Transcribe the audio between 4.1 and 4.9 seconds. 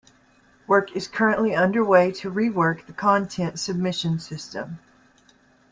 system.